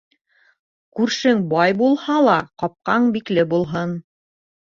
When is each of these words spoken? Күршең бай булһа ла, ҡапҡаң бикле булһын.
Күршең 0.99 1.43
бай 1.51 1.75
булһа 1.81 2.17
ла, 2.29 2.39
ҡапҡаң 2.63 3.07
бикле 3.17 3.47
булһын. 3.55 3.93